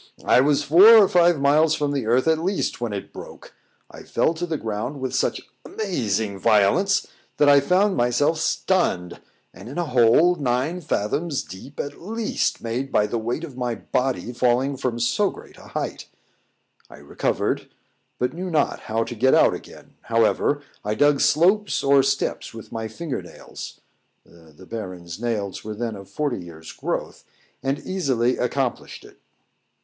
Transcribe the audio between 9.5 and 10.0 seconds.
and in a